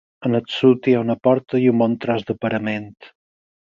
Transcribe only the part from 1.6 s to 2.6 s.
i un bon tros de